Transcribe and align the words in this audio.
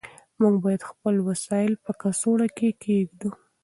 موږ 0.41 0.55
باید 0.65 0.87
خپل 0.89 1.15
وسایل 1.29 1.73
په 1.83 1.91
کڅوړه 2.01 2.47
کې 2.57 2.69
کېږدو. 2.83 3.29